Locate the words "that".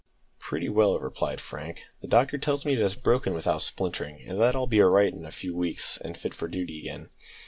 4.41-4.55